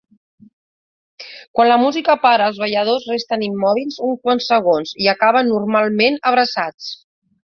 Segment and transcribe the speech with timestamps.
[1.57, 6.91] Quan la música para, els balladors resten immòbils uns quants segons i acaben normalment abraçats.